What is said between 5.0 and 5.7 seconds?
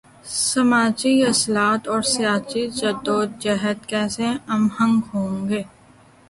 ہوںگے؟